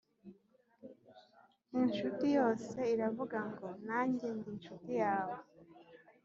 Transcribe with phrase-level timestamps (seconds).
[1.79, 5.37] Incuti yose iravuga ngo «Nanjye ndi incuti yawe»,